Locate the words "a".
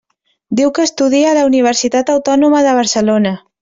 1.31-1.35